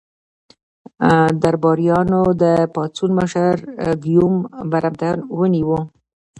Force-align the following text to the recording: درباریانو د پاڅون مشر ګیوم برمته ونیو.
درباریانو 1.43 2.21
د 2.41 2.43
پاڅون 2.73 3.11
مشر 3.19 3.53
ګیوم 4.03 4.35
برمته 4.71 5.09
ونیو. 5.37 5.79